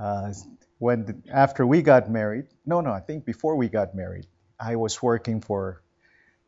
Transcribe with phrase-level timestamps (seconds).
[0.00, 0.32] Uh,
[0.78, 4.26] when the, after we got married, no, no, I think before we got married,
[4.58, 5.82] I was working for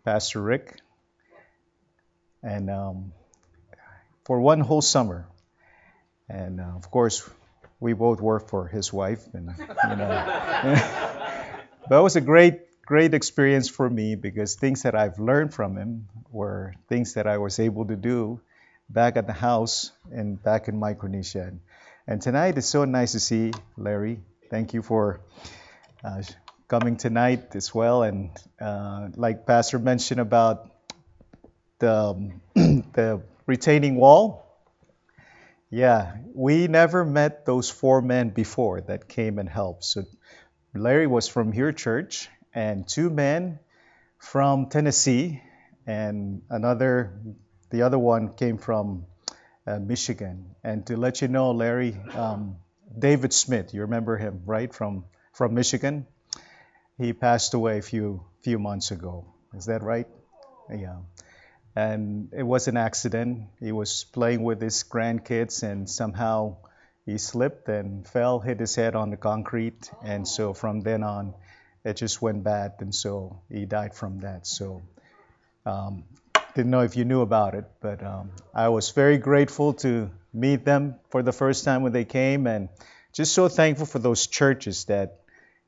[0.07, 0.81] Pastor Rick,
[2.43, 3.13] and um,
[4.25, 5.27] for one whole summer,
[6.31, 7.29] and uh, of course,
[7.79, 10.79] we both worked for his wife, and you know,
[11.91, 16.09] it was a great, great experience for me because things that I've learned from him
[16.31, 18.41] were things that I was able to do
[18.89, 21.43] back at the house and back in Micronesia.
[21.43, 21.61] And,
[22.07, 24.21] and tonight it's so nice to see Larry.
[24.51, 25.21] Thank you for
[26.03, 26.23] uh,
[26.69, 28.03] coming tonight as well.
[28.03, 30.71] And uh, like Pastor mentioned about
[31.79, 34.47] the, um, the retaining wall,
[35.71, 39.85] yeah, we never met those four men before that came and helped.
[39.85, 40.03] So
[40.75, 43.59] Larry was from here church, and two men
[44.19, 45.43] from Tennessee,
[45.87, 47.15] and another,
[47.71, 49.07] the other one came from
[49.67, 50.55] uh, Michigan.
[50.63, 52.57] And to let you know, Larry, um,
[52.99, 56.07] David Smith, you remember him, right, from from Michigan?
[56.99, 59.27] He passed away a few few months ago.
[59.55, 60.07] Is that right?
[60.71, 60.99] Yeah
[61.75, 63.45] and it was an accident.
[63.61, 66.57] He was playing with his grandkids, and somehow
[67.07, 71.35] he slipped and fell, hit his head on the concrete, and so from then on,
[71.85, 74.47] it just went bad, and so he died from that.
[74.47, 74.83] So,
[75.67, 76.05] um,
[76.55, 80.65] didn't know if you knew about it, but um, I was very grateful to meet
[80.65, 82.69] them for the first time when they came, and
[83.13, 85.21] just so thankful for those churches that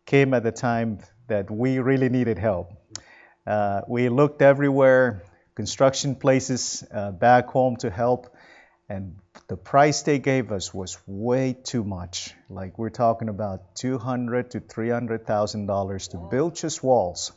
[0.05, 2.73] came at the time that we really needed help.
[3.47, 5.23] Uh, we looked everywhere
[5.55, 8.35] construction places uh, back home to help,
[8.89, 9.17] and
[9.49, 12.35] the price they gave us was way too much.
[12.51, 17.33] Like we're talking about two hundred to three hundred thousand dollars to build just walls.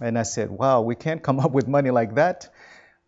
[0.00, 2.48] And I said, "Wow, we can't come up with money like that."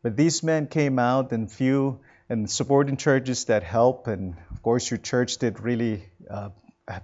[0.02, 4.91] But these men came out and few and supporting churches that help, and of course
[4.91, 6.50] your church did really uh,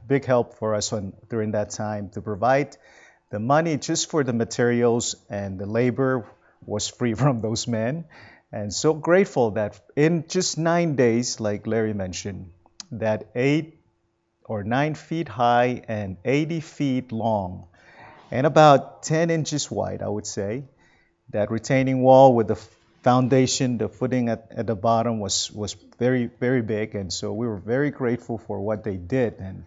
[0.07, 2.77] big help for us on, during that time to provide
[3.31, 6.25] the money just for the materials and the labor
[6.65, 8.05] was free from those men.
[8.53, 12.53] And so grateful that in just nine days, like Larry mentioned,
[12.93, 13.81] that eight
[14.45, 17.67] or nine feet high and 80 feet long
[18.31, 20.65] and about 10 inches wide, I would say,
[21.31, 22.57] that retaining wall with the
[23.05, 26.95] foundation, the footing at, at the bottom was, was very, very big.
[26.95, 29.35] And so we were very grateful for what they did.
[29.39, 29.65] And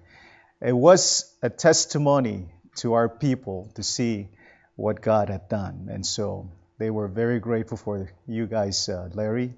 [0.59, 4.27] it was a testimony to our people to see
[4.75, 5.87] what God had done.
[5.91, 9.53] And so they were very grateful for you guys, uh, Larry.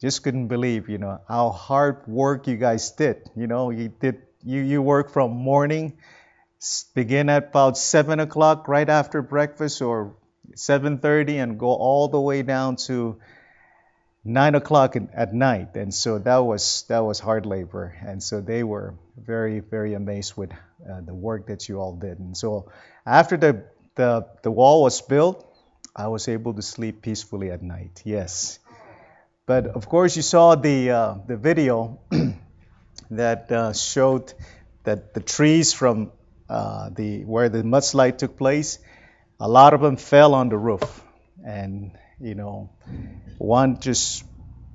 [0.00, 3.30] Just couldn't believe, you know, how hard work you guys did.
[3.36, 5.96] You know, you did you you work from morning,
[6.94, 10.16] begin at about seven o'clock right after breakfast, or
[10.54, 13.16] 7:30, and go all the way down to
[14.24, 15.76] nine o'clock at night.
[15.76, 17.94] And so that was that was hard labor.
[18.06, 22.18] And so they were very very amazed with uh, the work that you all did.
[22.18, 22.70] And so
[23.04, 25.50] after the the the wall was built
[25.96, 28.02] I was able to sleep peacefully at night.
[28.04, 28.58] Yes.
[29.46, 32.00] But of course, you saw the, uh, the video
[33.10, 34.32] that uh, showed
[34.82, 36.10] that the trees from
[36.48, 38.80] uh, the, where the mudslide took place,
[39.44, 41.02] a lot of them fell on the roof.
[41.44, 42.70] And, you know,
[43.36, 44.24] one just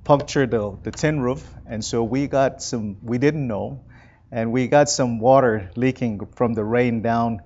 [0.03, 1.43] punctured the, the tin roof.
[1.65, 3.83] And so we got some, we didn't know,
[4.31, 7.39] and we got some water leaking from the rain down.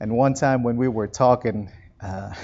[0.00, 2.34] And one time when we were talking, uh,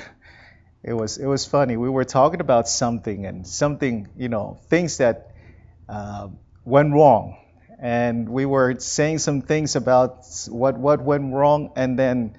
[0.82, 1.76] it was it was funny.
[1.76, 5.30] We were talking about something and something, you know, things that
[5.90, 6.28] uh,
[6.64, 7.36] went wrong,
[7.78, 12.34] and we were saying some things about what what went wrong, and then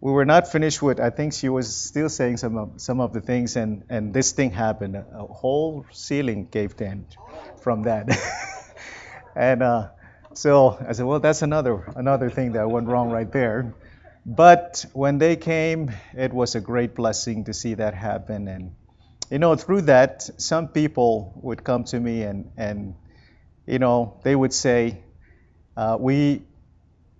[0.00, 1.00] we were not finished with.
[1.00, 4.32] I think she was still saying some of some of the things, and and this
[4.32, 4.96] thing happened.
[4.96, 7.06] A whole ceiling caved in
[7.62, 8.08] from that,
[9.36, 9.88] and uh,
[10.34, 13.74] so I said, well, that's another another thing that went wrong right there.
[14.26, 18.48] But when they came, it was a great blessing to see that happen.
[18.48, 18.74] And,
[19.30, 22.96] you know, through that, some people would come to me and, and
[23.66, 25.04] you know, they would say,
[25.76, 26.42] uh, we,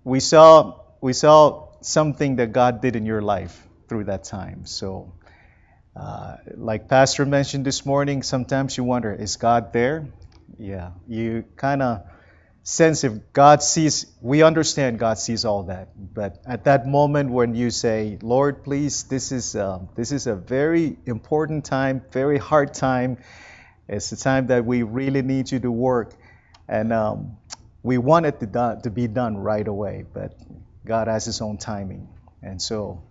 [0.03, 4.67] we, saw, we saw something that God did in your life through that time.
[4.67, 5.13] So,
[5.95, 10.09] uh, like Pastor mentioned this morning, sometimes you wonder, is God there?
[10.59, 12.03] Yeah, you kind of
[12.65, 15.91] sense if God sees, we understand God sees all that.
[15.97, 20.35] But at that moment when you say, Lord, please, this is, uh, this is a
[20.35, 23.19] very important time, very hard time.
[23.89, 26.15] It's a time that we really need you to work.
[26.67, 27.37] And um,
[27.85, 30.35] we want it to, do, to be done right away, but
[30.87, 32.09] God has His own timing.
[32.43, 33.05] And so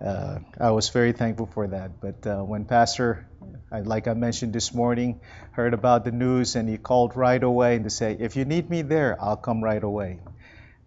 [0.00, 2.00] uh, I was very thankful for that.
[2.00, 3.28] But uh, when Pastor
[3.70, 5.20] like I mentioned this morning,
[5.52, 8.70] heard about the news and he called right away and to say, if you need
[8.70, 10.20] me there, I'll come right away.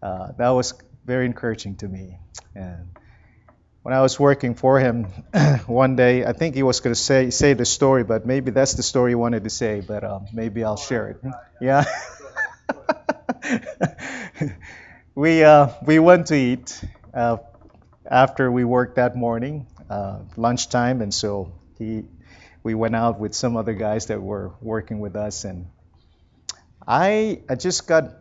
[0.02, 0.74] uh, that was
[1.06, 2.20] very encouraging to me.
[2.56, 2.90] And
[3.84, 5.06] when I was working for him
[5.68, 8.74] one day, I think he was going to say say the story, but maybe that's
[8.76, 9.82] the story he wanted to say.
[9.82, 11.22] But uh, maybe I'll share it.
[11.62, 11.86] Yeah.
[15.16, 16.84] we uh, we went to eat
[17.14, 17.38] uh,
[18.06, 22.06] after we worked that morning, uh, lunchtime, and so he
[22.64, 25.68] we went out with some other guys that were working with us, and
[26.88, 28.14] I I just got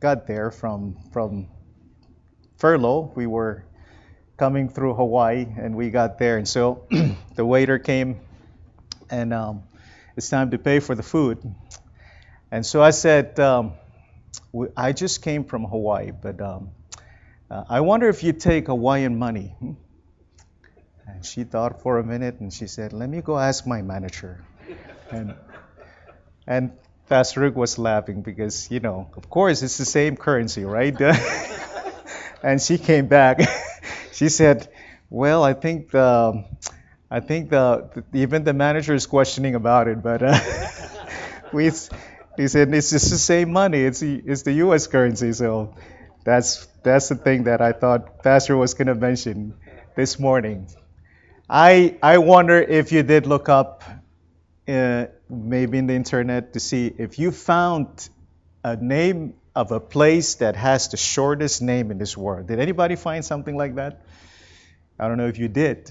[0.00, 1.48] got there from from
[2.56, 3.12] furlough.
[3.14, 3.64] We were
[4.36, 6.86] coming through Hawaii, and we got there, and so
[7.36, 8.20] the waiter came,
[9.10, 9.62] and um,
[10.16, 11.38] it's time to pay for the food,
[12.50, 13.38] and so I said.
[13.38, 13.72] Um,
[14.76, 16.70] I just came from Hawaii, but um,
[17.50, 19.54] uh, I wonder if you take Hawaiian money.
[19.60, 24.44] And she thought for a minute and she said, Let me go ask my manager.
[25.10, 25.34] And,
[26.46, 26.72] and
[27.08, 30.94] Pastor Rick was laughing because, you know, of course, it's the same currency, right?
[32.42, 33.40] and she came back.
[34.12, 34.68] she said,
[35.10, 36.44] Well, I think the.
[37.10, 40.38] I think the, even the manager is questioning about it, but uh,
[41.54, 41.70] we
[42.38, 43.80] he said it's just the same money.
[43.80, 44.86] It's the, it's the U.S.
[44.86, 45.32] currency.
[45.32, 45.74] So
[46.24, 49.54] that's that's the thing that I thought Pastor was going to mention
[49.96, 50.68] this morning.
[51.50, 53.82] I I wonder if you did look up
[54.68, 58.08] uh, maybe in the internet to see if you found
[58.62, 62.46] a name of a place that has the shortest name in this world.
[62.46, 64.02] Did anybody find something like that?
[64.96, 65.90] I don't know if you did.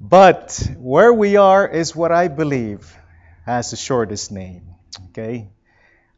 [0.00, 2.96] But where we are is what I believe
[3.48, 4.62] has the shortest name.
[5.08, 5.48] Okay?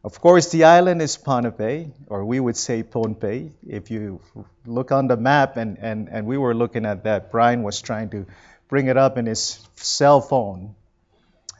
[0.03, 3.53] Of course, the island is Ponape, or we would say Pohnpei.
[3.69, 4.21] If you
[4.67, 8.11] look on the map, and, and, and we were looking at that, Brian was trying
[8.11, 8.27] to
[8.69, 10.75] bring it up in his cell phone.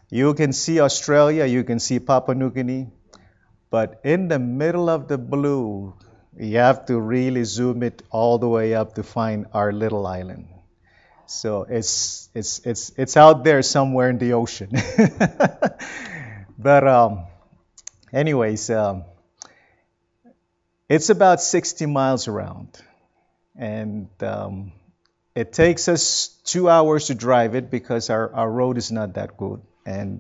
[0.09, 2.89] You can see Australia, you can see Papua New Guinea,
[3.71, 5.95] but in the middle of the blue,
[6.37, 10.49] you have to really zoom it all the way up to find our little island.
[11.31, 14.71] So it's it's it's it's out there somewhere in the ocean.
[16.59, 17.27] but um,
[18.13, 19.05] anyways, um,
[20.89, 22.77] it's about 60 miles around,
[23.57, 24.73] and um,
[25.37, 29.37] it takes us two hours to drive it because our, our road is not that
[29.37, 29.63] good.
[29.87, 30.19] And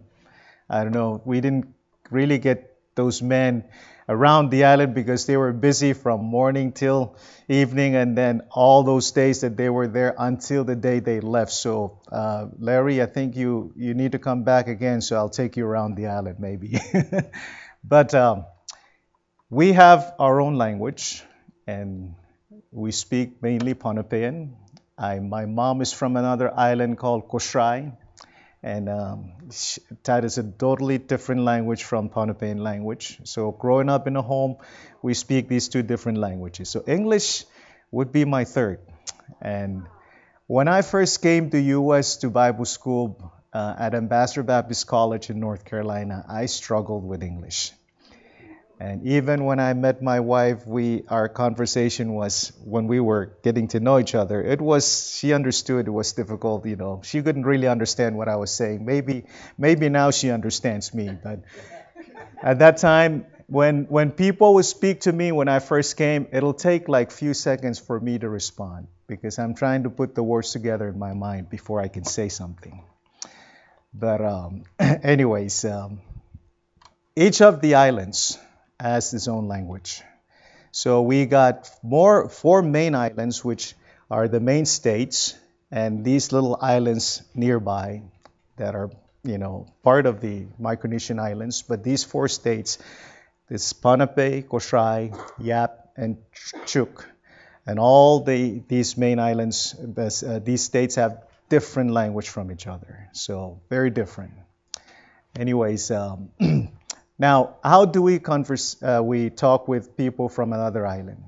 [0.69, 1.75] I don't know, we didn't
[2.09, 3.65] really get those men
[4.11, 7.15] around the island because they were busy from morning till
[7.49, 11.53] evening and then all those days that they were there until the day they left.
[11.53, 15.57] So, uh, Larry, I think you, you need to come back again, so I'll take
[15.57, 16.77] you around the island maybe.
[17.85, 18.47] but um,
[19.49, 21.23] we have our own language
[21.69, 22.17] and
[22.73, 24.55] we speak mainly Pohnpeian.
[24.99, 27.93] I, my mom is from another island called Kosrae
[28.63, 29.33] and um,
[30.05, 33.19] that is a totally different language from Pohnpeian language.
[33.25, 34.57] So growing up in a home,
[35.03, 36.69] we speak these two different languages.
[36.69, 37.45] So English
[37.91, 38.81] would be my third.
[39.41, 39.85] And
[40.47, 42.19] when I first came to U.S.
[42.19, 47.73] to Bible school uh, at Ambassador Baptist College in North Carolina, I struggled with English.
[48.81, 53.69] And even when I met my wife, we our conversation was when we were getting
[53.69, 54.43] to know each other.
[54.43, 57.03] It was she understood it was difficult, you know.
[57.05, 58.87] She couldn't really understand what I was saying.
[58.87, 59.27] Maybe
[59.59, 61.41] maybe now she understands me, but
[62.43, 66.55] at that time when when people would speak to me when I first came, it'll
[66.55, 70.53] take like few seconds for me to respond because I'm trying to put the words
[70.53, 72.83] together in my mind before I can say something.
[73.93, 76.01] But um, anyways, um,
[77.15, 78.39] each of the islands
[78.81, 80.03] as its own language.
[80.73, 83.75] So we got more four main islands, which
[84.11, 85.37] are the main states,
[85.71, 88.03] and these little islands nearby
[88.57, 88.91] that are,
[89.23, 91.63] you know, part of the Micronesian islands.
[91.63, 92.79] But these four states,
[93.49, 96.17] this Ponape, Kosrae, Yap, and
[96.65, 97.05] Chuuk,
[97.67, 103.09] and all the these main islands, uh, these states have different language from each other.
[103.13, 104.33] So very different.
[105.37, 105.91] Anyways.
[105.91, 106.31] Um,
[107.21, 108.83] Now, how do we converse?
[108.83, 111.23] Uh, we talk with people from another island.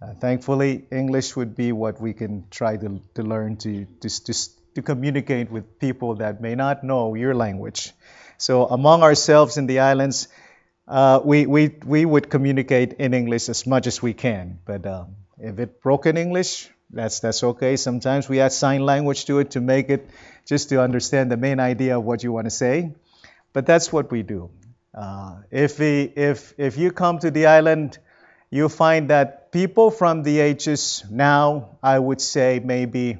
[0.00, 4.32] Uh, thankfully, English would be what we can try to, to learn to, to, to,
[4.74, 7.92] to communicate with people that may not know your language.
[8.38, 10.28] So, among ourselves in the islands,
[10.86, 14.60] uh, we, we, we would communicate in English as much as we can.
[14.64, 17.76] But um, if it broken English, that's, that's okay.
[17.76, 20.08] Sometimes we add sign language to it to make it
[20.46, 22.94] just to understand the main idea of what you want to say.
[23.52, 24.50] But that's what we do.
[24.98, 27.96] Uh, if, we, if, if you come to the island,
[28.50, 33.18] you find that people from the ages now, I would say maybe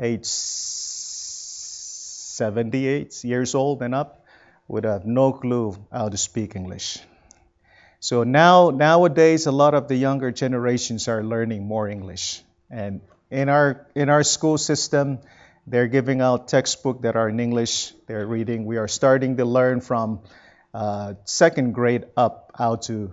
[0.00, 4.24] age 78 years old and up,
[4.66, 7.00] would have no clue how to speak English.
[7.98, 12.42] So now nowadays a lot of the younger generations are learning more English.
[12.70, 15.18] And in our in our school system,
[15.66, 17.92] they're giving out textbooks that are in English.
[18.06, 18.64] They're reading.
[18.64, 20.20] We are starting to learn from
[20.74, 23.12] uh, second grade up how to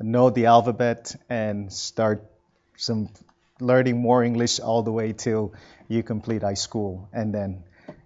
[0.00, 2.24] know the alphabet and start
[2.76, 3.08] some
[3.60, 5.54] learning more English all the way till
[5.88, 7.64] you complete high school and then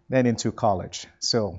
[0.09, 1.07] then into college.
[1.19, 1.59] So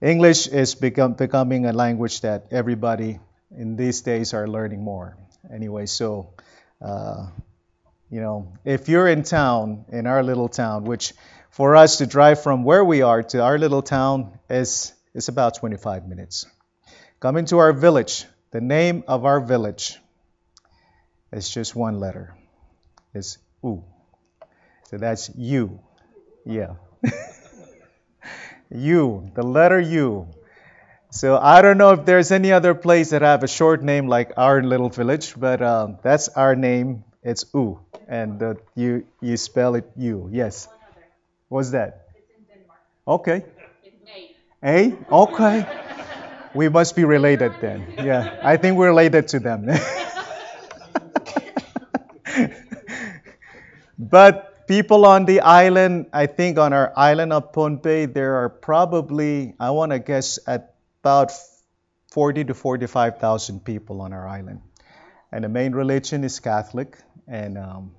[0.00, 3.20] English is become, becoming a language that everybody
[3.56, 5.16] in these days are learning more.
[5.52, 6.34] Anyway, so
[6.80, 7.26] uh,
[8.10, 11.14] you know, if you're in town, in our little town, which
[11.50, 15.56] for us to drive from where we are to our little town is is about
[15.56, 16.46] 25 minutes.
[17.18, 19.98] Coming to our village, the name of our village
[21.32, 22.34] is just one letter.
[23.12, 23.84] It's U.
[24.88, 25.80] So that's U.
[26.46, 26.74] Yeah.
[28.70, 30.28] U, the letter U.
[31.10, 34.32] So I don't know if there's any other place that have a short name like
[34.36, 37.02] our little village, but um, that's our name.
[37.22, 40.30] It's U, and uh, you you spell it U.
[40.32, 40.68] Yes.
[41.50, 42.06] What's that?
[43.06, 43.44] Okay.
[44.62, 44.96] A.
[45.10, 45.66] Okay.
[46.54, 47.94] We must be related then.
[47.98, 49.66] Yeah, I think we're related to them.
[53.98, 59.54] but people on the island, I think on our island of Pohnpei, there are probably,
[59.58, 61.32] I want to guess, at about
[62.12, 64.60] 40 to 45,000 people on our island.
[65.32, 66.96] And the main religion is Catholic.
[67.26, 67.90] And um,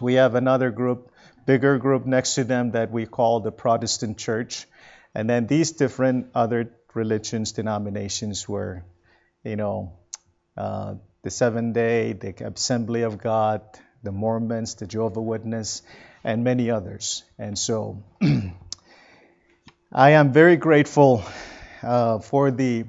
[0.00, 1.10] we have another group,
[1.48, 4.66] bigger group next to them that we call the Protestant Church.
[5.14, 8.84] And then these different other religions, denominations were,
[9.42, 9.94] you know,
[10.58, 13.62] uh, the Seventh Day, the Assembly of God,
[14.02, 15.80] the Mormons, the Jehovah Witness,
[16.22, 17.24] and many others.
[17.38, 18.04] And so,
[19.90, 21.24] I am very grateful
[21.82, 22.84] uh, for the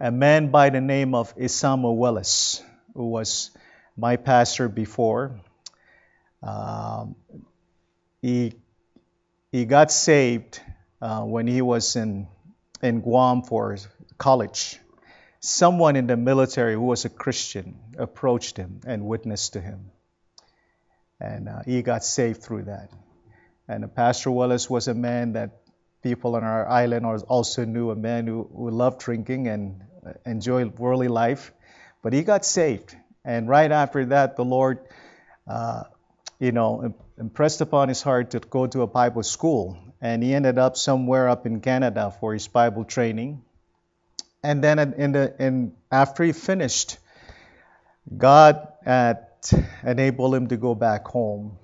[0.00, 2.60] a man by the name of Isama Willis,
[2.94, 3.52] who was
[3.96, 5.38] my pastor before.
[6.42, 7.16] Um,
[8.22, 8.52] he
[9.52, 10.60] he got saved
[11.00, 12.28] uh, when he was in
[12.82, 13.76] in Guam for
[14.18, 14.78] college,
[15.40, 19.90] someone in the military who was a Christian approached him and witnessed to him.
[21.20, 22.90] And uh, he got saved through that.
[23.68, 25.50] And Pastor Wallace was a man that
[26.02, 30.78] people on our island also knew, a man who, who loved drinking and uh, enjoyed
[30.78, 31.52] worldly life.
[32.02, 32.96] But he got saved.
[33.24, 34.78] And right after that, the Lord,
[35.46, 35.84] uh,
[36.38, 40.58] you know, impressed upon his heart to go to a Bible school and he ended
[40.58, 43.42] up somewhere up in Canada for his Bible training.
[44.42, 46.98] And then in the in after he finished,
[48.16, 49.26] God had
[49.82, 51.58] enabled him to go back home.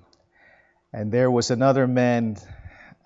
[0.91, 2.37] And there was another man.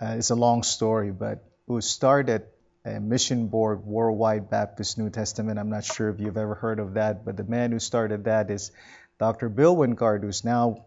[0.02, 2.44] Uh, it's a long story, but who started
[2.86, 5.60] a mission board, Worldwide Baptist New Testament.
[5.60, 8.50] I'm not sure if you've ever heard of that, but the man who started that
[8.50, 8.72] is
[9.20, 9.50] Dr.
[9.50, 10.86] Bill Wingard, who's now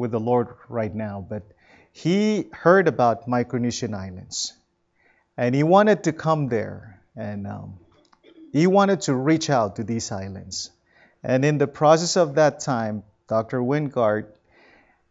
[0.00, 1.24] with the Lord right now.
[1.28, 1.42] But
[1.92, 4.54] he heard about Micronesian Islands
[5.36, 7.78] and he wanted to come there and um,
[8.52, 10.70] he wanted to reach out to these islands.
[11.22, 13.60] And in the process of that time, Dr.
[13.60, 14.26] Wingard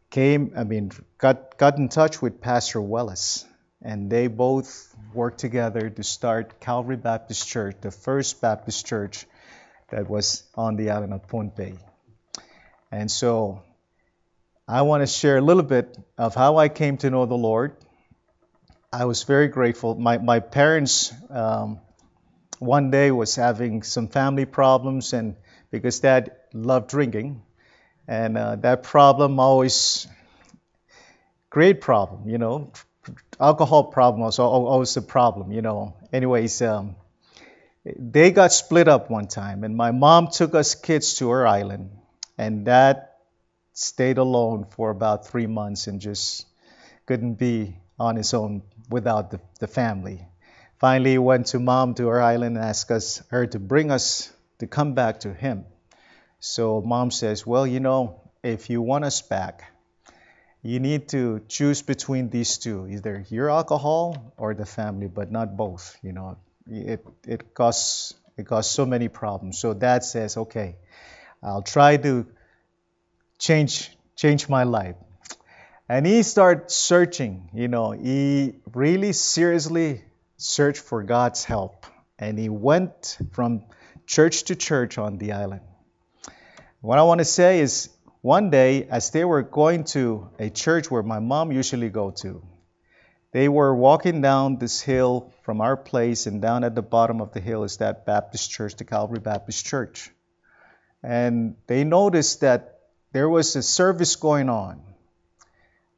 [0.09, 3.45] came, I mean, got, got in touch with Pastor Wallace,
[3.81, 9.25] and they both worked together to start Calvary Baptist Church, the first Baptist church
[9.89, 11.77] that was on the island of Pohnpei.
[12.91, 13.61] And so
[14.71, 17.75] I want to share a little bit of how I came to know the Lord.
[18.93, 19.95] I was very grateful.
[19.95, 21.79] My, my parents um,
[22.59, 25.37] one day was having some family problems, and
[25.71, 27.41] because dad loved drinking,
[28.07, 30.05] and uh, that problem always
[31.49, 32.71] great problem, you know.
[33.39, 35.95] Alcohol problem was always a problem, you know.
[36.13, 36.95] Anyways, um,
[37.83, 41.89] they got split up one time, and my mom took us kids to her island,
[42.37, 43.08] and that
[43.79, 46.45] stayed alone for about three months and just
[47.05, 50.27] couldn't be on his own without the, the family.
[50.79, 54.31] Finally, he went to mom to her island and asked us, her to bring us
[54.59, 55.65] to come back to him.
[56.39, 59.71] So mom says, Well, you know, if you want us back,
[60.61, 65.55] you need to choose between these two either your alcohol or the family, but not
[65.55, 65.97] both.
[66.03, 69.57] You know, it, it causes it causes so many problems.
[69.57, 70.75] So dad says, Okay,
[71.41, 72.25] I'll try to
[73.39, 74.95] change change my life.
[75.87, 80.03] And he started searching, you know, he really seriously
[80.37, 81.85] searched for God's help.
[82.19, 83.63] And he went from
[84.05, 85.61] church to church on the island.
[86.81, 87.89] What I want to say is
[88.21, 92.43] one day as they were going to a church where my mom usually go to,
[93.31, 97.31] they were walking down this hill from our place and down at the bottom of
[97.31, 100.11] the hill is that Baptist church, the Calvary Baptist Church.
[101.01, 102.78] and they noticed that
[103.11, 104.81] there was a service going on.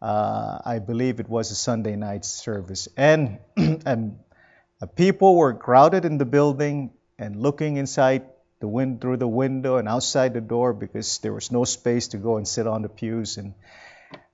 [0.01, 4.17] Uh, I believe it was a Sunday night service, and and
[4.95, 8.23] people were crowded in the building and looking inside
[8.59, 12.17] the wind through the window and outside the door because there was no space to
[12.17, 13.53] go and sit on the pews, and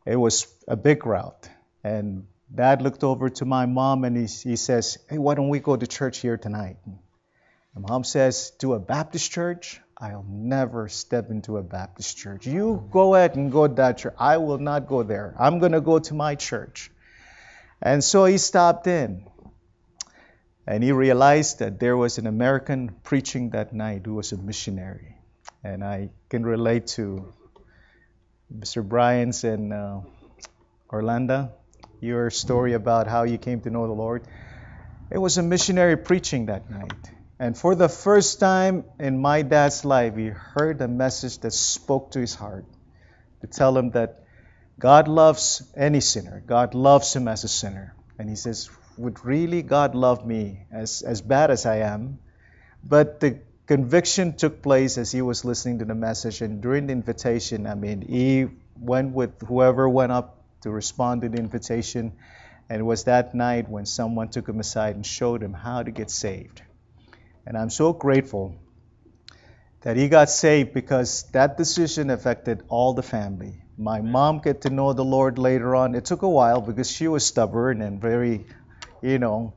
[0.05, 1.35] it was a big crowd.
[1.83, 5.59] And Dad looked over to my mom and he, he says, "Hey, why don't we
[5.59, 9.81] go to church here tonight?" And mom says, "To a Baptist church?
[9.99, 12.45] I'll never step into a Baptist church.
[12.45, 14.13] You go ahead and go to that church.
[14.19, 15.33] I will not go there.
[15.39, 16.91] I'm going to go to my church.
[17.81, 19.25] And so he stopped in.
[20.67, 25.15] And he realized that there was an American preaching that night who was a missionary.
[25.63, 27.33] And I can relate to
[28.55, 28.87] Mr.
[28.87, 30.01] Brian's and uh,
[30.91, 31.51] Orlando,
[32.01, 34.23] your story about how you came to know the Lord.
[35.09, 37.16] It was a missionary preaching that night.
[37.39, 42.11] And for the first time in my dad's life, he heard a message that spoke
[42.11, 42.65] to his heart
[43.41, 44.23] to tell him that
[44.79, 46.41] God loves any sinner.
[46.45, 47.95] God loves him as a sinner.
[48.17, 52.17] And he says, Would really God love me as, as bad as I am?
[52.83, 56.41] But the conviction took place as he was listening to the message.
[56.41, 58.47] And during the invitation, I mean, he
[58.79, 62.13] went with whoever went up to respond to the invitation.
[62.69, 65.91] And it was that night when someone took him aside and showed him how to
[65.91, 66.63] get saved.
[67.47, 68.57] And I'm so grateful
[69.79, 73.63] that he got saved because that decision affected all the family.
[73.77, 75.95] My mom got to know the Lord later on.
[75.95, 78.45] It took a while because she was stubborn and very,
[79.01, 79.53] you know,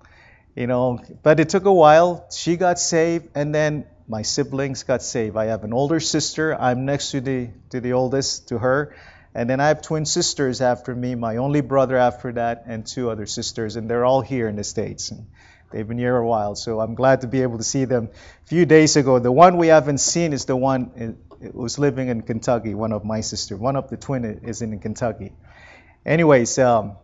[0.54, 2.28] you know, but it took a while.
[2.30, 5.37] She got saved and then my siblings got saved.
[5.37, 6.54] I have an older sister.
[6.54, 8.94] I'm next to the to the oldest to her.
[9.35, 13.11] And then I have twin sisters after me, my only brother after that, and two
[13.11, 15.12] other sisters, and they're all here in the States.
[15.70, 18.08] They've been here a while, so I'm glad to be able to see them.
[18.44, 21.16] A few days ago, the one we haven't seen is the one
[21.54, 23.58] who's living in Kentucky, one of my sisters.
[23.58, 25.33] One of the twin is in Kentucky.
[26.04, 26.96] Anyways, um,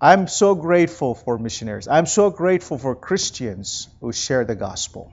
[0.00, 1.88] I'm so grateful for missionaries.
[1.88, 5.12] I'm so grateful for Christians who share the gospel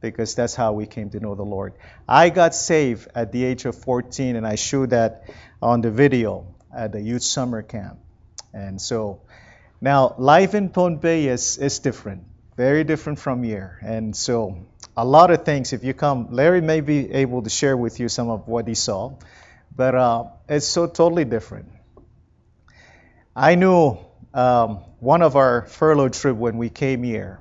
[0.00, 1.74] because that's how we came to know the Lord.
[2.08, 5.30] I got saved at the age of 14, and I showed that
[5.62, 8.00] on the video at the youth summer camp.
[8.52, 9.20] And so
[9.82, 12.22] now, life in Pohnpei is, is different,
[12.56, 13.80] very different from here.
[13.82, 14.64] And so,
[14.96, 18.08] a lot of things, if you come, Larry may be able to share with you
[18.08, 19.16] some of what he saw,
[19.74, 21.68] but uh, it's so totally different.
[23.34, 23.98] I knew
[24.32, 27.40] um, one of our furlough trip when we came here,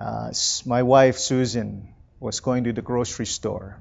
[0.00, 0.32] uh,
[0.66, 3.80] my wife Susan was going to the grocery store.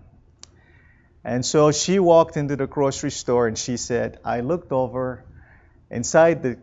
[1.24, 5.26] And so she walked into the grocery store and she said, I looked over
[5.90, 6.60] inside the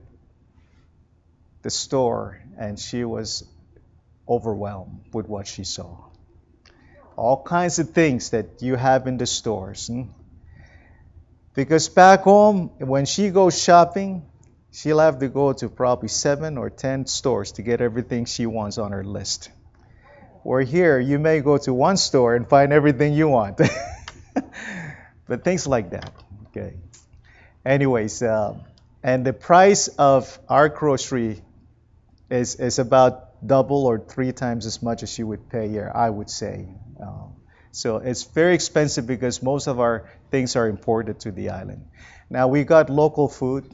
[1.65, 3.43] the store and she was
[4.29, 5.97] overwhelmed with what she saw.
[7.17, 9.87] All kinds of things that you have in the stores.
[9.89, 10.03] Hmm?
[11.55, 14.27] Because back home, when she goes shopping,
[14.73, 18.77] she'll have to go to probably seven or ten stores to get everything she wants
[18.77, 19.51] on her list.
[20.45, 23.57] Or here, you may go to one store and find everything you want.
[25.29, 26.13] but things like that.
[26.49, 26.75] Okay.
[27.65, 28.59] Anyways, uh,
[29.03, 31.41] and the price of our grocery
[32.31, 36.09] is, is about double or three times as much as you would pay here, I
[36.09, 36.69] would say.
[37.01, 37.35] Um,
[37.73, 41.87] so it's very expensive because most of our things are imported to the island.
[42.31, 43.71] Now we got local food.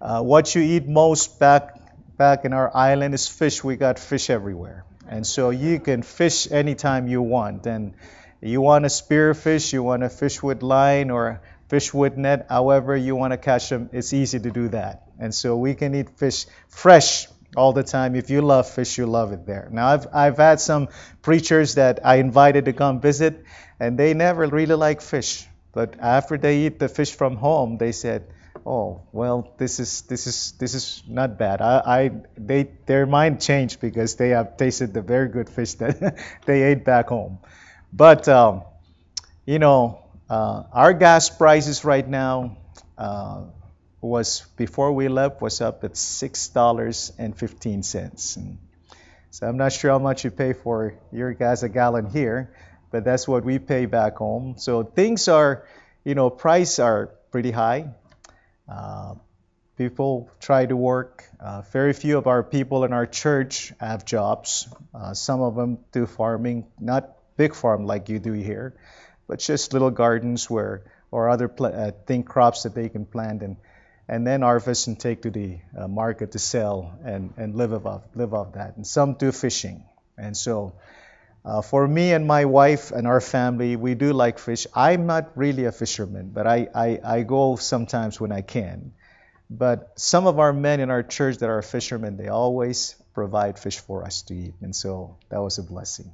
[0.00, 1.76] Uh, what you eat most back
[2.16, 3.62] back in our island is fish.
[3.62, 7.66] We got fish everywhere, and so you can fish anytime you want.
[7.66, 7.94] And
[8.40, 12.46] you want to spear fish, you want to fish with line or fish with net.
[12.48, 15.02] However you want to catch them, it's easy to do that.
[15.18, 18.14] And so we can eat fish fresh all the time.
[18.14, 19.68] If you love fish, you love it there.
[19.70, 20.88] Now, I've, I've had some
[21.22, 23.44] preachers that I invited to come visit,
[23.78, 25.46] and they never really like fish.
[25.72, 28.26] But after they eat the fish from home, they said,
[28.66, 33.40] "Oh, well, this is this is this is not bad." I, I they their mind
[33.40, 37.38] changed because they have tasted the very good fish that they ate back home.
[37.92, 38.62] But um,
[39.46, 42.56] you know, uh, our gas prices right now.
[42.98, 43.44] Uh,
[44.00, 48.38] was before we left was up at six dollars and fifteen cents.
[49.30, 52.52] So I'm not sure how much you pay for your gas a gallon here,
[52.90, 54.54] but that's what we pay back home.
[54.58, 55.66] So things are,
[56.04, 57.90] you know, price are pretty high.
[58.68, 59.14] Uh,
[59.76, 61.24] people try to work.
[61.38, 64.68] Uh, very few of our people in our church have jobs.
[64.94, 68.74] Uh, some of them do farming, not big farm like you do here,
[69.28, 73.56] but just little gardens where or other pl- uh, crops that they can plant and
[74.10, 78.02] and then harvest and take to the uh, market to sell and, and live off
[78.14, 78.76] live off that.
[78.76, 79.84] And some do fishing.
[80.18, 80.72] And so
[81.42, 84.66] Uh, for me and my wife and our family, we do like fish.
[84.76, 88.92] I'm not really a fisherman, but I, I, I go sometimes when I can.
[89.48, 93.80] But some of our men in our church that are fishermen, they always provide fish
[93.80, 94.54] for us to eat.
[94.60, 96.12] And so that was a blessing.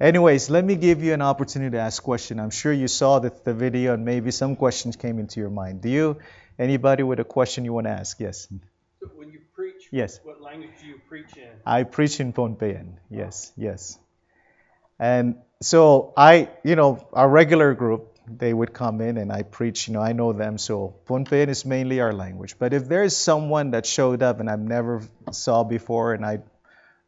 [0.00, 2.40] Anyways, let me give you an opportunity to ask question.
[2.40, 5.80] I'm sure you saw the, the video and maybe some questions came into your mind.
[5.80, 6.16] Do you,
[6.60, 8.20] anybody with a question you want to ask?
[8.20, 8.46] Yes.
[9.00, 10.20] So when you preach, Yes.
[10.22, 11.48] what language do you preach in?
[11.66, 12.92] I preach in Pohnpeian.
[13.10, 13.98] Yes, yes.
[14.98, 19.88] And so I, you know, our regular group, they would come in and I preach,
[19.88, 20.58] you know, I know them.
[20.58, 22.56] So Pohnpeian is mainly our language.
[22.58, 26.40] But if there's someone that showed up and I've never saw before and I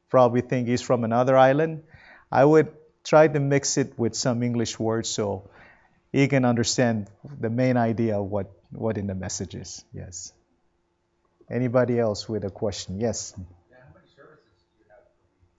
[0.09, 1.85] probably think he's from another island,
[2.31, 2.73] I would
[3.05, 5.51] try to mix it with some English words so
[6.13, 9.85] he can understand the main idea of what, what in the message is.
[9.93, 10.33] Yes.
[11.51, 13.01] Anybody else with a question?
[13.01, 13.35] Yes.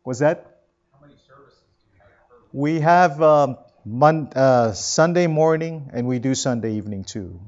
[0.06, 0.62] Was that?
[0.92, 2.10] How many services do you have?
[2.52, 7.40] We have um, Mon- uh, Sunday morning and we do Sunday evening too.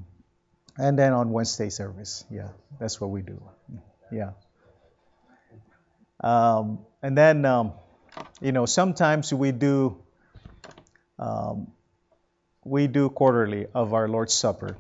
[0.77, 2.25] And then on Wednesday service.
[2.29, 3.41] Yeah, that's what we do.
[4.11, 4.31] Yeah.
[6.21, 7.73] Um, and then, um,
[8.41, 10.01] you know, sometimes we do
[11.19, 11.67] um,
[12.65, 14.75] we do quarterly of our Lord's Supper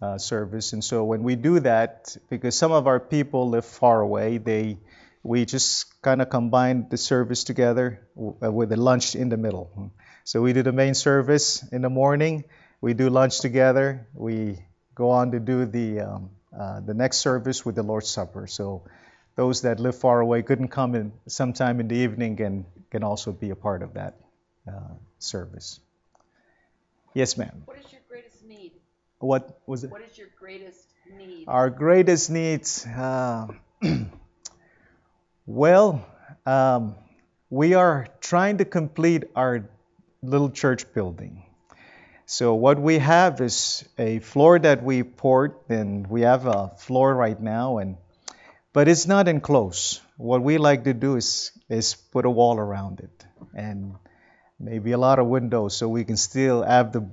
[0.00, 4.00] uh, service, and so when we do that, because some of our people live far
[4.00, 4.78] away, they
[5.22, 9.92] we just kind of combine the service together uh, with the lunch in the middle.
[10.24, 12.44] So we do the main service in the morning,
[12.80, 14.58] we do lunch together, we
[14.94, 18.46] go on to do the um, uh, the next service with the Lord's Supper.
[18.46, 18.82] So
[19.34, 23.30] those that live far away couldn't come in sometime in the evening and can also
[23.30, 24.14] be a part of that
[24.66, 25.80] uh, service.
[27.16, 27.62] Yes, ma'am.
[27.64, 28.72] What is your greatest need?
[29.20, 29.90] What was it?
[29.90, 30.84] What is your greatest
[31.16, 31.44] need?
[31.48, 32.84] Our greatest needs.
[32.84, 33.46] Uh,
[35.46, 36.04] well,
[36.44, 36.94] um,
[37.48, 39.66] we are trying to complete our
[40.20, 41.42] little church building.
[42.26, 47.14] So what we have is a floor that we poured, and we have a floor
[47.14, 47.96] right now, and
[48.74, 50.02] but it's not enclosed.
[50.18, 53.24] What we like to do is is put a wall around it,
[53.54, 53.94] and
[54.58, 57.08] maybe a lot of windows so we can still have the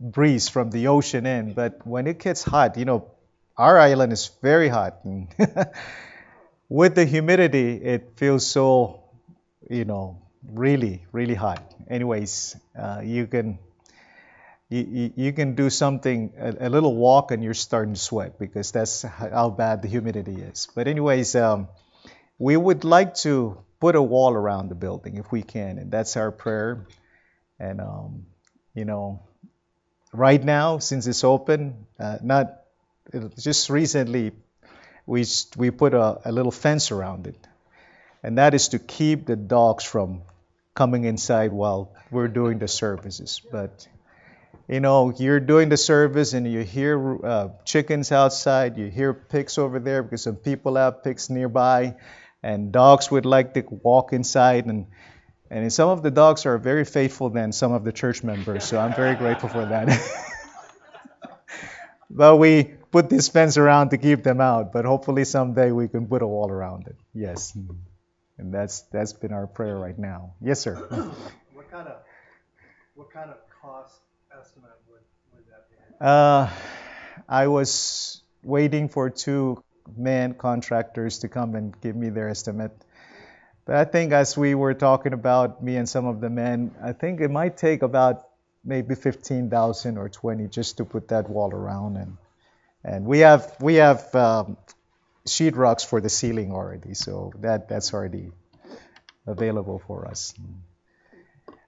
[0.00, 1.54] breeze from the ocean in.
[1.54, 3.10] But when it gets hot, you know,
[3.56, 5.00] our island is very hot.
[6.68, 9.04] With the humidity, it feels so,
[9.70, 11.62] you know, really, really hot.
[11.88, 13.58] Anyways, uh, you can
[14.68, 18.38] you, you, you can do something a, a little walk and you're starting to sweat
[18.38, 20.68] because that's how bad the humidity is.
[20.74, 21.68] But anyways, um,
[22.38, 26.16] we would like to put a wall around the building if we can, and that's
[26.16, 26.86] our prayer.
[27.58, 28.26] And um,
[28.74, 29.22] you know,
[30.12, 32.62] right now since it's open, uh, not
[33.38, 34.32] just recently,
[35.06, 35.24] we
[35.56, 37.46] we put a, a little fence around it,
[38.22, 40.22] and that is to keep the dogs from
[40.74, 43.40] coming inside while we're doing the services.
[43.50, 43.86] But
[44.68, 49.58] you know, you're doing the service and you hear uh, chickens outside, you hear pigs
[49.58, 51.94] over there because some people have pigs nearby,
[52.46, 54.66] and dogs would like to walk inside.
[54.66, 54.86] And,
[55.50, 58.78] and some of the dogs are very faithful than some of the church members, so
[58.78, 59.88] I'm very grateful for that.
[62.10, 66.06] but we put this fence around to keep them out, but hopefully someday we can
[66.06, 66.94] put a wall around it.
[67.12, 67.52] Yes.
[68.38, 70.34] And that's that's been our prayer right now.
[70.40, 70.76] Yes, sir.
[71.52, 71.96] What kind of,
[72.94, 73.98] what kind of cost
[74.30, 75.00] estimate would,
[75.34, 75.76] would that be?
[76.00, 76.48] Uh,
[77.28, 79.62] I was waiting for two
[79.96, 82.72] man contractors to come and give me their estimate.
[83.64, 86.92] But I think as we were talking about me and some of the men, I
[86.92, 88.28] think it might take about
[88.64, 92.16] maybe 15,000 or 20 just to put that wall around and
[92.86, 94.56] and we have we have um,
[95.26, 98.30] sheetrocks for the ceiling already, so that that's already
[99.26, 100.32] available for us.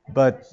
[0.08, 0.46] But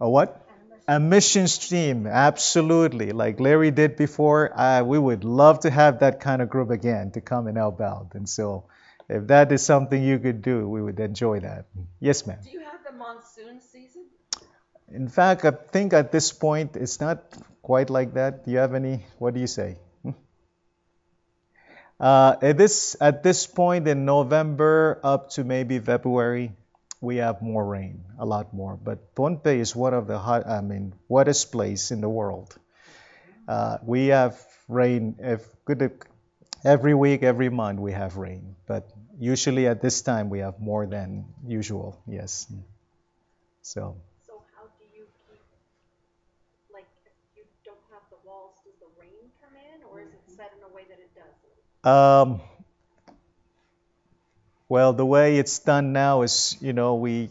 [0.00, 0.47] a what?
[0.88, 3.12] A missions team, absolutely.
[3.12, 7.10] Like Larry did before, uh, we would love to have that kind of group again
[7.10, 8.12] to come and help out.
[8.14, 8.64] And so,
[9.06, 11.66] if that is something you could do, we would enjoy that.
[12.00, 12.38] Yes, ma'am.
[12.42, 14.06] Do you have the monsoon season?
[14.90, 17.22] In fact, I think at this point it's not
[17.60, 18.46] quite like that.
[18.46, 19.04] Do you have any?
[19.18, 19.76] What do you say?
[22.00, 26.52] Uh, at this at this point in November up to maybe February,
[27.00, 28.76] we have more rain, a lot more.
[28.76, 32.56] But Pohnpei is one of the hot, I mean, wettest place in the world.
[33.48, 35.92] Uh, we have rain if, good,
[36.64, 38.56] every week, every month we have rain.
[38.66, 42.00] But usually at this time we have more than usual.
[42.06, 42.46] Yes.
[43.62, 43.96] So.
[44.26, 45.40] So how do you keep,
[46.72, 50.22] like, if you don't have the walls, does the rain come in, or is it
[50.36, 51.34] set in a way that it does?
[51.84, 52.40] Um,
[54.68, 57.30] well, the way it's done now is, you know, we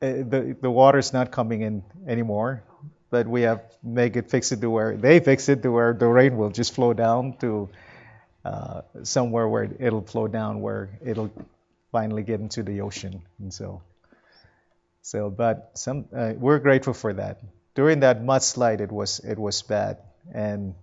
[0.00, 2.62] uh, the the water's not coming in anymore,
[3.10, 6.06] but we have make it fix it to where they fix it to where the
[6.06, 7.68] rain will just flow down to
[8.44, 11.30] uh, somewhere where it'll flow down where it'll
[11.92, 13.82] finally get into the ocean, and so
[15.02, 17.40] so but some uh, we're grateful for that.
[17.74, 19.98] During that mudslide, it was it was bad,
[20.34, 20.74] and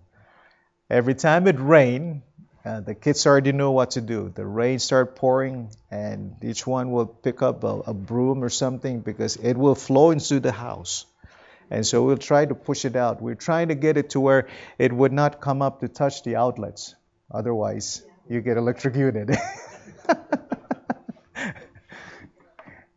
[0.89, 2.21] every time it rained,
[2.65, 4.31] uh, the kids already know what to do.
[4.33, 9.01] The rain start pouring, and each one will pick up a, a broom or something
[9.01, 11.05] because it will flow into the house.
[11.69, 13.21] And so we'll try to push it out.
[13.21, 14.47] We're trying to get it to where
[14.79, 16.95] it would not come up to touch the outlets.
[17.29, 19.35] Otherwise, you get electrocuted.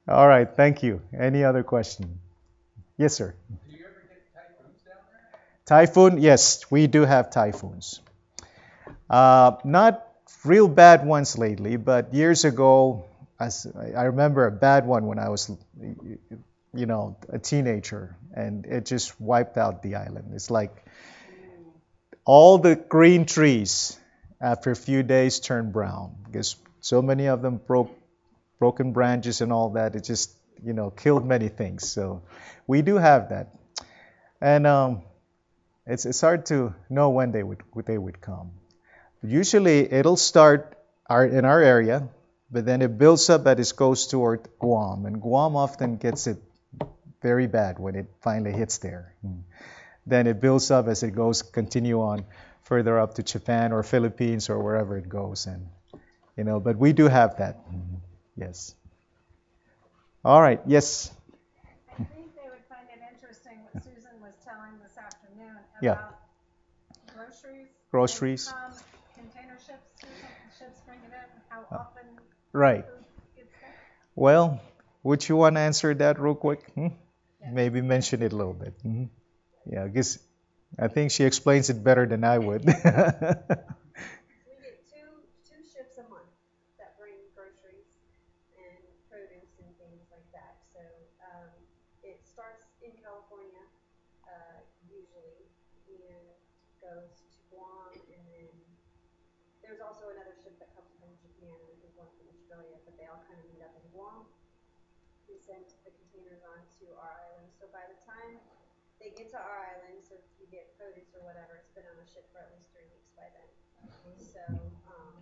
[0.09, 1.03] All right, thank you.
[1.19, 2.21] Any other question?
[2.97, 3.35] Yes, sir.
[3.69, 5.41] Do you ever get typhoons down there?
[5.67, 8.01] Typhoon, yes, we do have typhoons.
[9.09, 10.07] Uh, not
[10.45, 13.05] real bad ones lately, but years ago,
[13.41, 15.51] I remember a bad one when I was,
[16.75, 20.33] you know, a teenager, and it just wiped out the island.
[20.35, 20.85] It's like
[22.25, 23.97] all the green trees
[24.41, 27.91] after a few days turned brown because so many of them broke,
[28.59, 29.95] broken branches and all that.
[29.95, 30.33] It just,
[30.65, 31.89] you know, killed many things.
[31.89, 32.23] So
[32.67, 33.55] we do have that,
[34.41, 35.03] and um,
[35.87, 38.51] it's it's hard to know when they would they would come.
[39.23, 40.77] Usually it'll start
[41.11, 42.09] in our area,
[42.51, 46.39] but then it builds up as it goes toward Guam, and Guam often gets it
[47.23, 49.15] very bad when it finally hits there.
[49.27, 49.43] Mm.
[50.07, 52.25] Then it builds up as it goes, continue on
[52.63, 55.67] further up to Japan or Philippines or wherever it goes, and
[56.37, 56.61] you know.
[56.61, 57.57] But we do have that.
[57.71, 58.01] Mhm.
[58.37, 58.75] Yes.
[60.25, 60.61] All right.
[60.67, 61.11] Yes.
[61.99, 65.93] I think they would find it interesting what Susan was telling this afternoon Yeah.
[65.93, 66.15] about
[67.15, 67.69] groceries.
[67.91, 68.75] Groceries come,
[69.15, 71.29] Container ships, Susan, ships bring it in,
[71.71, 72.07] how often
[72.53, 72.85] Right.
[72.85, 73.05] food
[73.37, 73.75] gets there.
[74.15, 74.61] Well,
[75.03, 76.71] would you want to answer that real quick?
[76.75, 76.89] Hmm?
[77.47, 78.75] Maybe mention it a little bit.
[78.83, 79.05] hmm
[79.67, 80.19] Yeah, I guess
[80.79, 82.65] I think she explains it better than I would.
[84.47, 86.33] We get two, two ships a month
[86.79, 87.93] that bring groceries
[88.57, 90.61] and produce and things like that.
[90.73, 90.81] So,
[91.21, 91.51] um,
[92.03, 93.63] it starts in California,
[94.25, 95.51] uh, usually,
[95.87, 96.25] and
[96.81, 98.49] goes to Guam, and then
[99.63, 102.95] there's also another ship that comes from Japan, and I think one from Australia, but
[102.97, 104.25] they all kind of meet up in Guam.
[105.29, 108.41] We send the containers on to our island, so by the time
[109.19, 111.99] they get to our island, so if you get produce or whatever, it's been on
[111.99, 113.51] a ship for at least three weeks by then.
[114.23, 114.39] So,
[114.87, 115.19] um,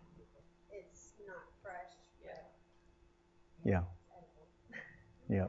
[0.69, 2.53] it's not fresh, but
[3.65, 3.81] yeah,
[5.29, 5.47] yeah.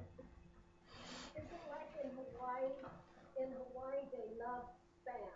[1.36, 2.72] Is it like in Hawaii?
[3.40, 4.64] In Hawaii, they love
[5.06, 5.30] spam.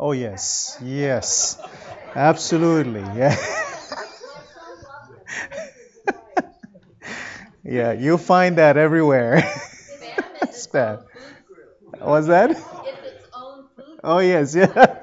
[0.00, 1.58] Oh yes, yes,
[2.14, 3.00] absolutely.
[3.16, 5.24] Yeah, My son loves it.
[5.52, 6.52] He lives in Hawaii.
[7.64, 7.92] yeah.
[7.92, 9.42] You'll find that everywhere.
[10.52, 10.98] Spam
[12.00, 12.50] is its Spam.
[12.50, 12.64] own food group.
[12.64, 12.84] What's that?
[13.04, 14.96] It's its own food Oh yes, yeah.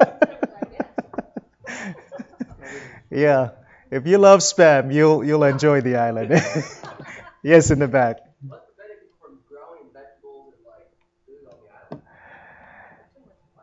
[3.10, 3.50] yeah.
[3.92, 6.32] If you love spam, you'll you'll enjoy the island.
[7.44, 8.18] yes, in the back.
[8.48, 10.90] What's the benefit from growing vegetables and like
[11.26, 11.98] food on the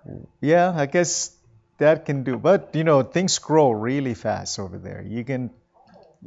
[0.09, 0.27] island?
[0.40, 1.35] Yeah, I guess
[1.79, 2.37] that can do.
[2.37, 5.03] But you know, things grow really fast over there.
[5.07, 5.51] You can,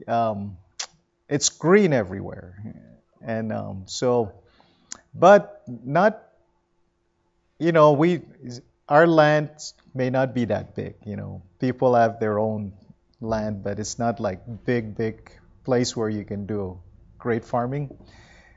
[0.08, 0.58] um,
[1.30, 2.56] it's green everywhere,
[3.22, 4.34] and um, so,
[5.16, 6.22] but not.
[7.58, 8.22] You know, we
[8.90, 9.50] our land
[9.94, 10.96] may not be that big.
[11.06, 12.74] You know, people have their own
[13.22, 15.32] land, but it's not like big, big
[15.64, 16.80] place where you can do
[17.18, 17.98] great farming.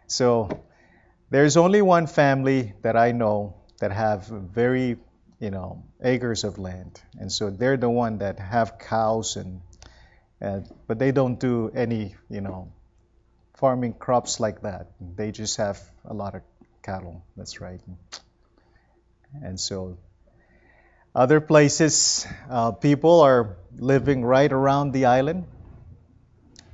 [0.08, 0.48] So
[1.30, 4.96] there's only one family that I know that have very,
[5.38, 9.60] you know, acres of land, and so they're the one that have cows and,
[10.86, 12.72] but they don't do any, you know,
[13.54, 14.90] farming crops like that.
[15.00, 16.42] They just have a lot of
[16.82, 17.24] cattle.
[17.36, 17.80] That's right.
[19.42, 19.98] And so
[21.14, 25.46] other places, uh, people are living right around the island,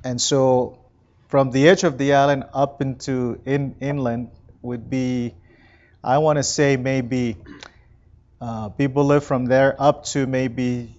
[0.03, 0.79] and so
[1.27, 4.29] from the edge of the island up into in, inland
[4.61, 5.33] would be,
[6.03, 7.37] I want to say maybe
[8.39, 10.95] uh, people live from there up to maybe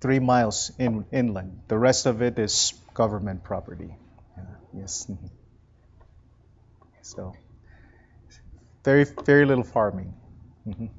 [0.00, 1.60] three miles in inland.
[1.68, 3.94] The rest of it is government property.
[4.36, 5.10] Yeah, yes.
[7.02, 7.36] So
[8.84, 10.14] very very little farming.
[10.66, 10.90] Mhm.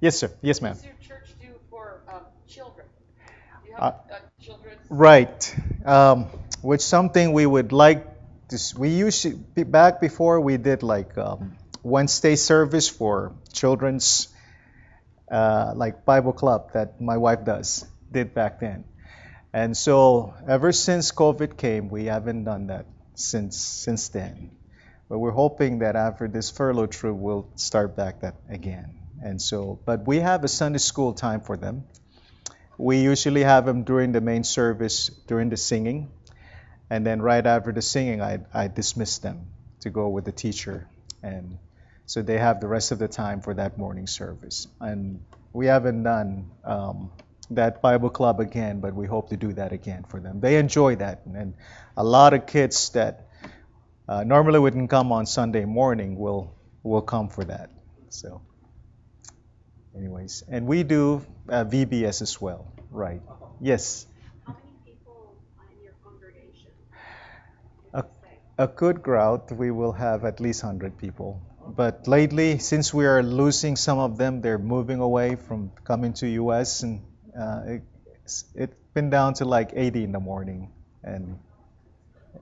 [0.00, 0.30] Yes, sir.
[0.42, 0.72] Yes, ma'am.
[0.74, 2.86] What does your church do for um, children?
[3.64, 4.80] Do you Uh, have uh, children's?
[4.90, 5.56] Right.
[5.84, 6.26] Um,
[6.62, 8.04] which something we would like
[8.48, 8.58] to.
[8.78, 9.34] We usually
[9.64, 14.28] back before we did like um, Wednesday service for children's
[15.30, 18.84] uh, like Bible club that my wife does did back then,
[19.52, 24.50] and so ever since COVID came, we haven't done that since since then.
[25.08, 28.98] But we're hoping that after this furlough trip, we'll start back that again.
[29.22, 31.84] And so, but we have a Sunday school time for them.
[32.76, 36.10] We usually have them during the main service, during the singing,
[36.90, 39.46] and then right after the singing, I, I dismiss them
[39.80, 40.88] to go with the teacher,
[41.22, 41.58] and
[42.06, 44.66] so they have the rest of the time for that morning service.
[44.80, 47.12] And we haven't done um,
[47.50, 50.40] that Bible club again, but we hope to do that again for them.
[50.40, 51.54] They enjoy that, and
[51.96, 53.28] a lot of kids that
[54.08, 57.70] uh, normally wouldn't come on Sunday morning We'll we'll come for that.
[58.10, 58.42] So,
[59.96, 63.20] anyways, and we do uh, VBS as well, right?
[63.60, 64.06] Yes.
[64.46, 65.34] How many people
[65.72, 66.70] in your congregation?
[67.92, 68.04] A,
[68.58, 71.40] a good crowd, we will have at least 100 people.
[71.66, 76.28] But lately, since we are losing some of them, they're moving away from coming to
[76.28, 77.00] US, and
[77.38, 77.80] uh,
[78.22, 80.70] it's, it's been down to like 80 in the morning.
[81.02, 81.38] And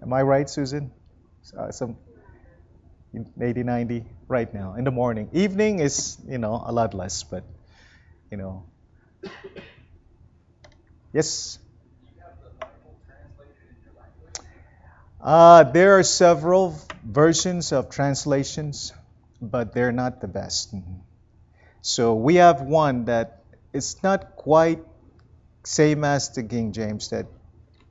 [0.03, 0.90] am I right, Susan?
[1.57, 1.96] Uh, some
[3.40, 5.28] 80, 90 right now in the morning.
[5.33, 7.44] Evening is, you know, a lot less, but,
[8.31, 8.64] you know.
[11.12, 11.59] Yes.
[15.20, 16.74] Uh, there are several
[17.05, 18.92] versions of translations,
[19.40, 20.74] but they're not the best.
[21.83, 24.81] So we have one that it's not quite
[25.64, 27.26] same as the King James that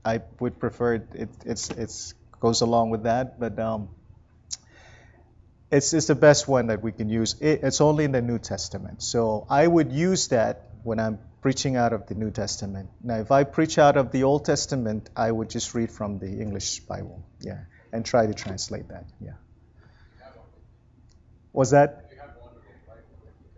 [0.04, 0.96] I would prefer.
[0.96, 3.90] It it's it's goes along with that, but um,
[5.72, 7.36] it's it's the best one that we can use.
[7.40, 11.76] It, it's only in the New Testament, so I would use that when I'm preaching
[11.76, 12.90] out of the New Testament.
[13.02, 16.42] Now, if I preach out of the Old Testament, I would just read from the
[16.42, 17.60] English Bible, yeah,
[17.94, 19.34] and try to translate that, yeah.
[21.54, 22.10] Was that?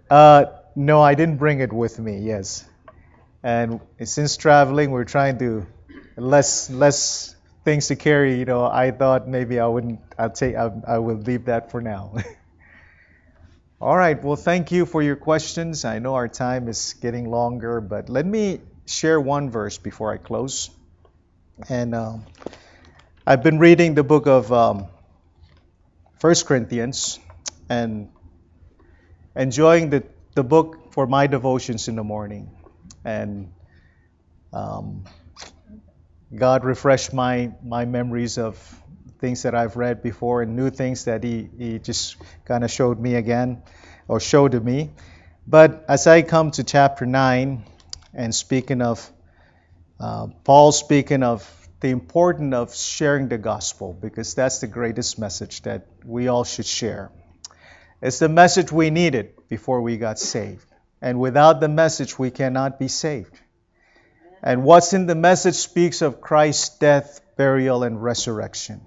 [0.09, 2.19] Uh, no, I didn't bring it with me.
[2.19, 2.65] Yes,
[3.41, 5.65] and since traveling, we're trying to
[6.17, 8.39] less less things to carry.
[8.39, 9.99] You know, I thought maybe I wouldn't.
[10.17, 10.55] I'll take.
[10.55, 12.15] I, I will leave that for now.
[13.81, 14.21] All right.
[14.23, 15.83] Well, thank you for your questions.
[15.83, 20.17] I know our time is getting longer, but let me share one verse before I
[20.17, 20.69] close.
[21.69, 22.25] And um,
[23.27, 24.87] I've been reading the book of um,
[26.19, 27.19] First Corinthians
[27.69, 28.09] and
[29.35, 30.03] enjoying the,
[30.35, 32.51] the book for my devotions in the morning.
[33.03, 33.51] And
[34.53, 35.03] um,
[36.35, 38.57] God refreshed my, my memories of
[39.19, 42.99] things that I've read before and new things that He, he just kind of showed
[42.99, 43.61] me again
[44.07, 44.91] or showed to me.
[45.45, 47.63] But as I come to chapter 9
[48.13, 49.09] and speaking of,
[49.99, 51.47] uh, Paul speaking of
[51.81, 56.65] the importance of sharing the gospel because that's the greatest message that we all should
[56.65, 57.11] share.
[58.01, 60.65] It's the message we needed before we got saved.
[61.01, 63.39] And without the message, we cannot be saved.
[64.45, 68.81] And what's in the message speaks of Christ's death, burial, and resurrection.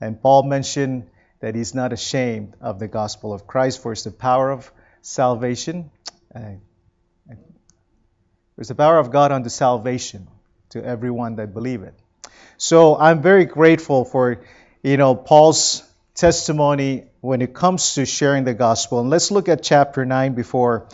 [0.00, 4.10] And Paul mentioned that he's not ashamed of the gospel of Christ, for it's the
[4.10, 5.90] power of salvation.
[8.56, 10.28] There's the power of God unto salvation
[10.70, 11.94] to everyone that believe it.
[12.56, 14.42] So I'm very grateful for,
[14.82, 15.82] you know, Paul's
[16.14, 19.00] testimony when it comes to sharing the gospel.
[19.00, 20.88] And let's look at chapter 9 before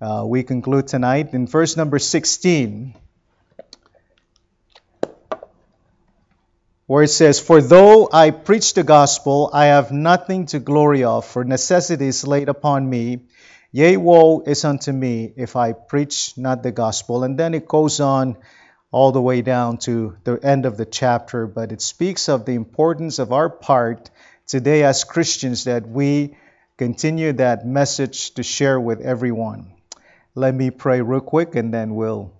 [0.00, 1.34] uh, we conclude tonight.
[1.34, 2.94] In verse number 16,
[6.88, 11.26] where it says, For though I preach the gospel, I have nothing to glory of,
[11.26, 13.26] for necessity is laid upon me.
[13.72, 17.24] Yea, woe is unto me if I preach not the gospel.
[17.24, 18.38] And then it goes on
[18.90, 22.54] all the way down to the end of the chapter, but it speaks of the
[22.54, 24.08] importance of our part
[24.46, 26.38] today as Christians that we
[26.78, 29.74] continue that message to share with everyone.
[30.34, 32.32] Let me pray real quick and then we'll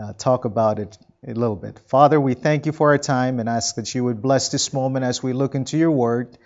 [0.00, 1.78] uh, talk about it a little bit.
[1.86, 5.04] Father, we thank you for our time and ask that you would bless this moment
[5.04, 6.36] as we look into your word.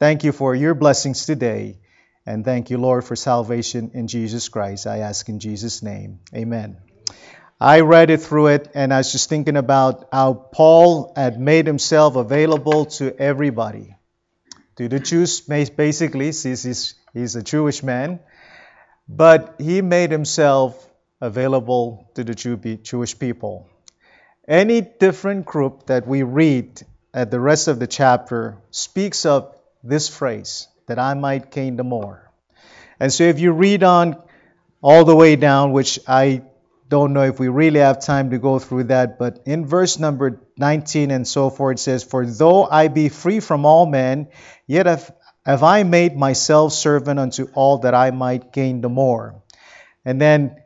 [0.00, 1.78] Thank you for your blessings today.
[2.26, 4.88] And thank you, Lord, for salvation in Jesus Christ.
[4.88, 6.18] I ask in Jesus' name.
[6.34, 6.78] Amen.
[7.60, 11.66] I read it through it and I was just thinking about how Paul had made
[11.66, 13.94] himself available to everybody.
[14.76, 18.20] To the Jews, basically, since he's, he's a Jewish man,
[19.08, 20.86] but he made himself
[21.20, 23.70] available to the Jew, Jewish people.
[24.48, 26.82] Any different group that we read
[27.12, 31.82] at the rest of the chapter speaks of this phrase, that I might gain the
[31.82, 32.30] more.
[33.00, 34.16] And so if you read on
[34.80, 36.42] all the way down, which I
[36.88, 40.40] don't know if we really have time to go through that, but in verse number
[40.56, 44.28] 19 and so forth, it says, For though I be free from all men,
[44.68, 45.12] yet have,
[45.44, 49.42] have I made myself servant unto all that I might gain the more.
[50.04, 50.62] And then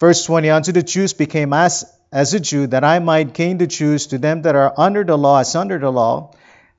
[0.00, 3.66] verse 20, unto the Jews became as as a Jew, that I might gain the
[3.66, 6.32] Jews, to them that are under the law as under the law,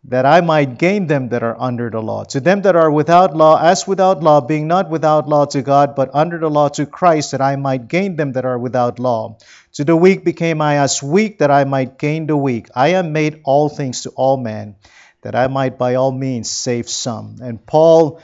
[0.06, 2.24] that I might gain them that are under the law.
[2.26, 5.96] To them that are without law as without law, being not without law to God,
[5.96, 9.38] but under the law to Christ, that I might gain them that are without law.
[9.74, 12.70] To the weak became I as weak, that I might gain the weak.
[12.74, 14.76] I am made all things to all men,
[15.24, 17.38] that I might by all means save some.
[17.42, 18.22] And Paul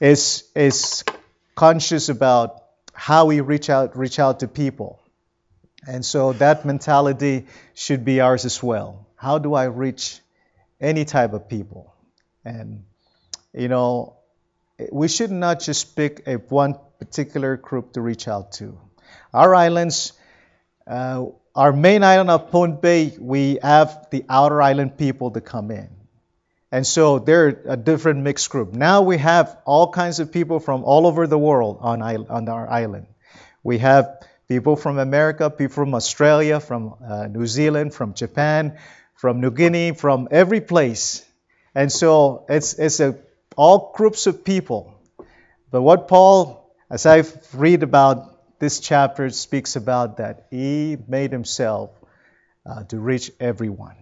[0.00, 1.04] is is
[1.54, 4.98] conscious about how we reach out reach out to people.
[5.86, 9.06] And so that mentality should be ours as well.
[9.16, 10.20] How do I reach
[10.80, 11.94] any type of people?
[12.44, 12.84] And
[13.52, 14.16] you know,
[14.92, 18.78] we should not just pick a one particular group to reach out to.
[19.34, 20.12] Our islands,
[20.86, 25.88] uh, our main island of Pohnpei, we have the outer island people to come in.
[26.72, 28.72] And so they're a different mixed group.
[28.72, 32.70] Now we have all kinds of people from all over the world on, on our
[32.70, 33.06] island.
[33.64, 34.19] We have
[34.50, 38.76] people from America, people from Australia, from uh, New Zealand, from Japan,
[39.14, 41.24] from New Guinea, from every place.
[41.72, 43.16] And so it's, it's a,
[43.56, 44.92] all groups of people.
[45.70, 47.22] But what Paul, as I
[47.54, 51.90] read about this chapter, speaks about that he made himself
[52.66, 53.98] uh, to reach everyone.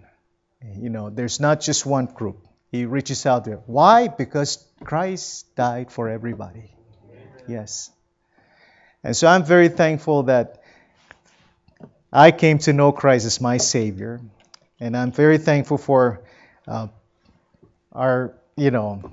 [0.64, 2.38] You know, there's not just one group.
[2.72, 3.60] He reaches out there.
[3.66, 4.08] Why?
[4.08, 6.72] Because Christ died for everybody.
[7.46, 7.90] Yes.
[9.04, 10.62] And so I'm very thankful that
[12.12, 14.20] I came to know Christ as my Savior.
[14.80, 16.22] And I'm very thankful for
[16.66, 16.88] uh,
[17.92, 19.10] our, you know,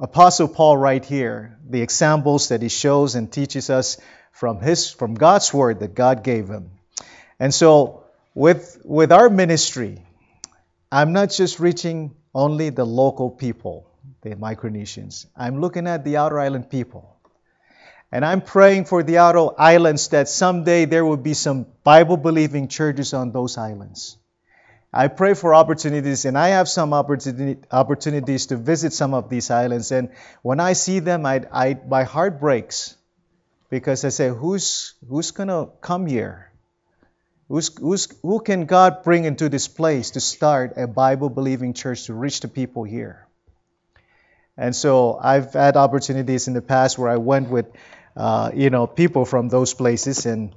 [0.00, 3.98] Apostle Paul right here, the examples that he shows and teaches us
[4.32, 6.70] from his from God's word that God gave him.
[7.38, 8.04] And so
[8.34, 10.02] with with our ministry,
[10.90, 13.90] I'm not just reaching only the local people,
[14.22, 15.26] the Micronesians.
[15.36, 17.13] I'm looking at the outer island people.
[18.14, 22.68] And I'm praying for the outer islands that someday there will be some Bible believing
[22.68, 24.16] churches on those islands.
[24.92, 29.50] I pray for opportunities, and I have some opportunity, opportunities to visit some of these
[29.50, 29.90] islands.
[29.90, 30.10] And
[30.42, 32.94] when I see them, I, I, my heart breaks
[33.68, 36.52] because I say, who's, who's going to come here?
[37.48, 42.04] Who's, who's, who can God bring into this place to start a Bible believing church
[42.04, 43.26] to reach the people here?
[44.56, 47.66] And so I've had opportunities in the past where I went with,
[48.16, 50.54] uh, you know, people from those places and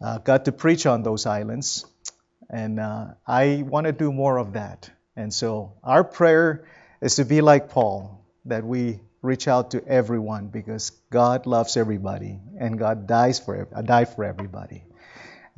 [0.00, 1.84] uh, got to preach on those islands.
[2.50, 4.90] And uh, I want to do more of that.
[5.16, 6.64] And so our prayer
[7.00, 12.38] is to be like Paul, that we reach out to everyone because God loves everybody
[12.58, 14.84] and God dies for died for everybody.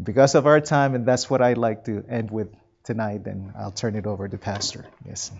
[0.02, 2.48] Because of our time, and that's what I'd like to end with
[2.84, 4.86] tonight, then I'll turn it over to Pastor.
[5.06, 5.30] Yes.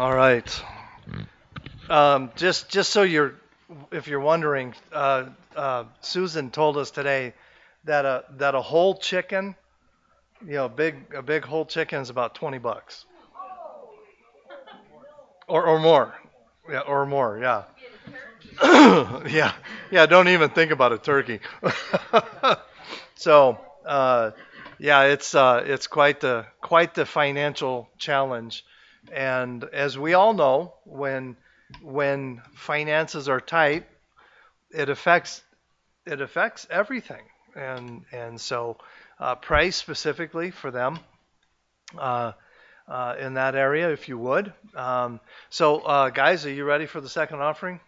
[0.00, 0.62] All right.
[1.90, 3.34] Um, just just so you're,
[3.92, 7.34] if you're wondering, uh, uh, Susan told us today
[7.84, 9.54] that a that a whole chicken,
[10.40, 13.04] you know, big a big whole chicken is about 20 bucks.
[15.46, 16.14] Or or more.
[16.66, 17.64] Yeah, or more, yeah.
[19.28, 19.52] yeah.
[19.90, 21.40] Yeah, don't even think about a turkey.
[23.16, 24.30] so, uh,
[24.78, 28.64] yeah, it's uh, it's quite the quite the financial challenge.
[29.12, 31.36] And as we all know, when
[31.82, 33.86] when finances are tight,
[34.70, 35.42] it affects
[36.06, 37.22] it affects everything.
[37.54, 38.78] And and so
[39.18, 40.98] uh, pray specifically for them
[41.98, 42.32] uh,
[42.88, 44.52] uh, in that area, if you would.
[44.74, 47.80] Um, so, uh, guys, are you ready for the second offering?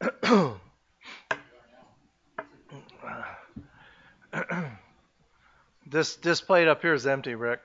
[5.86, 7.60] this this plate up here is empty, Rick.